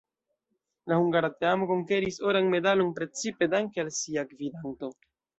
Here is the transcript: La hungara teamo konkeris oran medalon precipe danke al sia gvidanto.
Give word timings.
La 0.91 0.95
hungara 1.01 1.27
teamo 1.43 1.67
konkeris 1.71 2.17
oran 2.29 2.49
medalon 2.53 2.89
precipe 2.99 3.49
danke 3.55 3.83
al 3.83 3.91
sia 3.99 4.23
gvidanto. 4.33 4.91